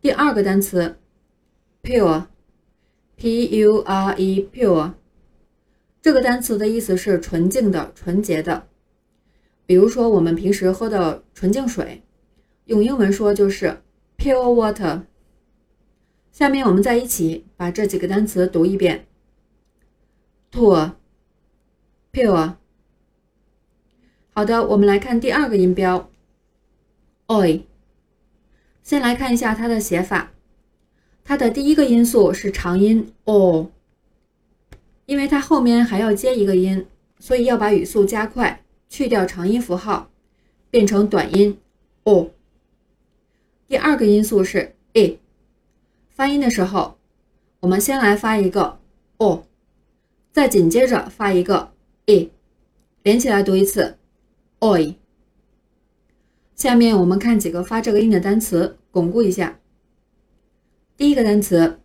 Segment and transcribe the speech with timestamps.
[0.00, 0.96] 第二个单词
[1.82, 4.94] pure，p u r e pure，
[6.00, 8.66] 这个单词的意思是纯净的、纯洁的。
[9.66, 12.02] 比如说我们平时喝的纯净水，
[12.64, 13.82] 用英文说就是。
[14.20, 15.04] Pure water。
[16.30, 19.06] 下面我们再一起把这几个单词读一遍。
[20.52, 20.92] Tour。
[22.12, 22.56] Pure。
[24.34, 26.10] 好的，我们来看第二个音标。
[27.28, 27.62] Oi。
[28.82, 30.32] 先来看一下它的写法。
[31.24, 33.70] 它的第一个音素是长音 o，
[35.06, 36.86] 因为它后面还要接一个音，
[37.18, 40.10] 所以要把语速加快，去掉长音符号，
[40.70, 41.58] 变成短音
[42.02, 42.30] o。
[43.70, 45.20] 第二个音素是 a，
[46.08, 46.98] 发音的时候，
[47.60, 48.80] 我们先来发一个
[49.18, 49.46] o，
[50.32, 51.70] 再紧接着发一个
[52.06, 52.32] a，
[53.04, 53.96] 连起来读一次
[54.58, 54.96] oi。
[56.56, 59.60] 下面我们看几个发这个音的单词，巩固一下。
[60.96, 61.78] 第一个单词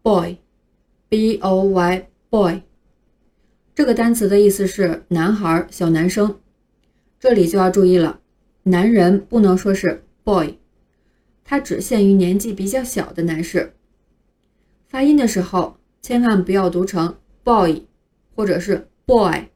[0.00, 2.62] boy，b o y boy，
[3.74, 6.40] 这个单词的意思是男孩、小男生，
[7.20, 8.20] 这里就要注意了，
[8.62, 10.56] 男人不能说是 boy。
[11.44, 13.74] 它只限于年纪比较小的男士。
[14.88, 17.82] 发音的时候千万不要读成 boy
[18.34, 19.48] 或者是 boy。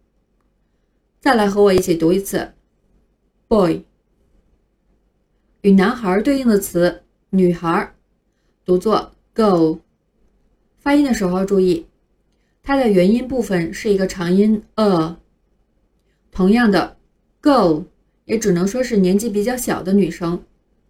[1.19, 2.53] 再来和我一起读一次
[3.49, 3.83] boy。
[5.63, 7.95] 与男孩对应的词女孩
[8.65, 9.81] 读作 girl。
[10.79, 11.87] 发音的时候注意，
[12.63, 15.17] 它的元音部分是一个长音 a。
[16.31, 16.97] 同样的
[17.43, 17.85] ，girl
[18.25, 20.45] 也只能说是年纪比较小的女生。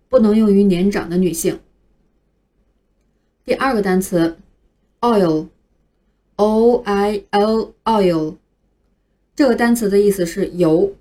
[0.08, 1.60] 不能用于年长的女性。
[3.44, 4.36] 第二个单词
[5.00, 8.36] ，oil，o i l，oil，
[9.34, 10.92] 这个单词的意思是油，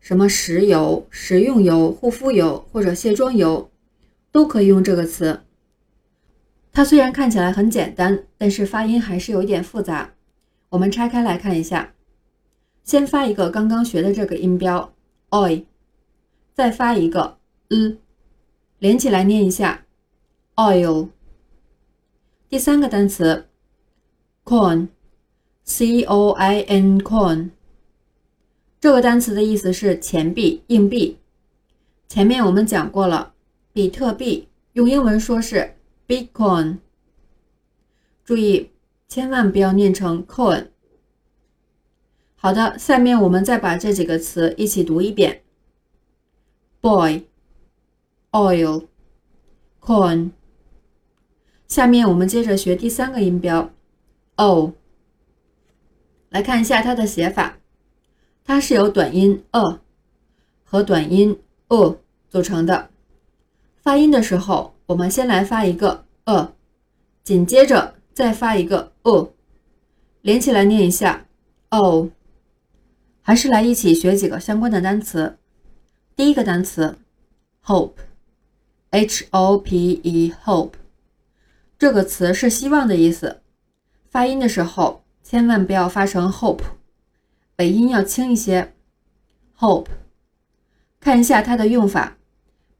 [0.00, 3.70] 什么石油、食用油、护肤油或者卸妆油，
[4.30, 5.40] 都可以用这个词。
[6.72, 10.12] 它虽然看起来很简单，但是发音还是有一点复杂。
[10.70, 11.94] 我们拆开来看一下，
[12.82, 14.92] 先发一个刚刚学的这个音标
[15.30, 15.64] oi，
[16.52, 17.38] 再发一个
[17.68, 17.96] l。
[18.82, 19.86] 连起来念一下
[20.56, 21.10] ，oil。
[22.48, 23.46] 第三个单词
[24.44, 27.50] ，coin，c o i n，coin。
[28.80, 31.16] 这个单词的意思是钱币、硬币。
[32.08, 33.34] 前面我们讲过了，
[33.72, 35.76] 比特币用英文说是
[36.08, 36.78] Bitcoin。
[38.24, 38.72] 注意，
[39.06, 40.66] 千万不要念成 coin。
[42.34, 45.44] 好的，下面我们再把这几个词一起读一遍
[46.80, 47.22] ，boy。
[48.32, 48.86] Oil,
[49.80, 50.30] corn。
[51.68, 53.70] 下面我们接着学第三个音标
[54.36, 54.72] o。
[56.30, 57.58] 来看一下它的写法，
[58.44, 59.80] 它是由短音 a
[60.64, 61.38] 和短音
[61.68, 61.98] o
[62.28, 62.90] 组成的。
[63.82, 66.52] 发音的时候，我们先来发一个 a，
[67.22, 69.32] 紧接着再发一个 o，
[70.22, 71.26] 连起来念一下
[71.68, 72.10] o。
[73.20, 75.38] 还是来一起学几个相关的单词。
[76.16, 76.98] 第一个单词
[77.64, 78.11] hope。
[78.92, 80.72] H O P E hope
[81.78, 83.40] 这个词是希望的意思。
[84.10, 86.60] 发音的时候千万不要发成 hope，
[87.56, 88.74] 尾音要轻一些。
[89.58, 89.86] hope，
[91.00, 92.18] 看一下它的用法，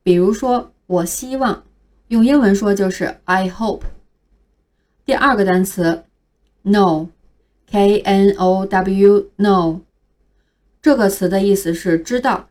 [0.03, 1.65] 比如说我希望，
[2.09, 3.85] 用英文说就是 I hope。
[5.07, 6.05] 第二个单词
[6.65, 9.81] know，K N O W know，
[10.83, 12.51] 这个词的意思是知道。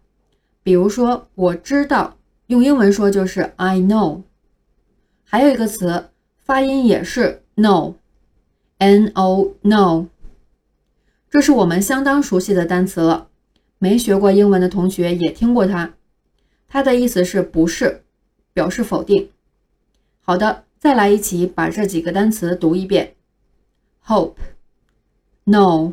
[0.63, 2.17] 比如说我知道，
[2.51, 4.23] 用英文说就是 I know。
[5.23, 10.07] 还有一个词发音也是 no，n o no，
[11.29, 13.29] 这是我们相当熟悉的单词了。
[13.77, 15.93] 没学过英文的同学也听过它，
[16.67, 18.03] 它的意思是不是，
[18.51, 19.29] 表示否定。
[20.19, 23.15] 好的，再来一起把这几个单词读一遍
[24.05, 25.91] ：hope，no，no。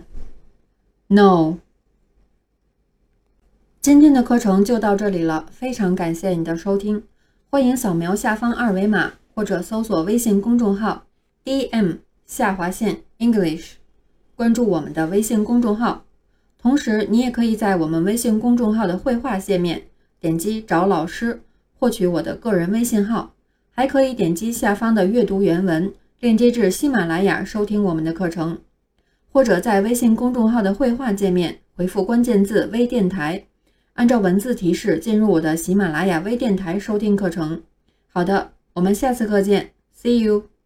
[3.89, 7.03] 今天的课程就到这里了，非常感谢你的收听，
[7.49, 11.07] 欢迎扫描下方二维码或者搜索微信公众号
[11.43, 11.97] “dm
[12.27, 13.77] 下划线 English”，
[14.37, 16.05] 关注我们的微信公众号。
[16.61, 19.85] 同时，你也可以在我们微信公众号的绘画界面
[20.21, 21.41] 点击找老师，
[21.79, 23.33] 获取我的个人微信号，
[23.71, 28.59] 还可以点击下方的阅读原文链接至喜马拉雅收听我们的课程，
[29.33, 33.43] 或者在微信公众号的绘画界面回复关键字“微电台”，
[33.99, 37.65] 按照文字提示进入我的喜马拉雅微电台收听课程。
[38.07, 40.51] 好的，我们下次课见，See you。